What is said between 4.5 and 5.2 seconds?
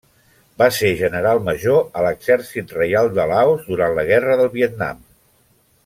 Vietnam.